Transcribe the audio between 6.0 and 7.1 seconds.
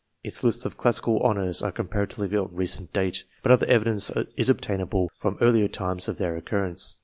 of their occurrence.